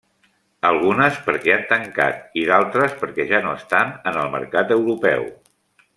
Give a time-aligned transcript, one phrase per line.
[0.69, 5.29] Algunes perquè han tancat i d'altres perquè ja no estan en el mercat europeu.